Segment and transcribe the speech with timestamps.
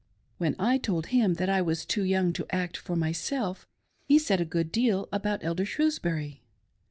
[0.39, 3.67] When I told him that I was too young to act for myself
[4.07, 6.41] he said a good deal about Elder Shrewsbury.